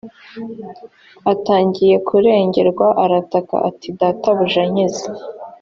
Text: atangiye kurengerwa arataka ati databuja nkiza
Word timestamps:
atangiye 1.31 1.95
kurengerwa 2.07 2.87
arataka 3.03 3.55
ati 3.69 3.87
databuja 3.99 4.61
nkiza 4.71 5.07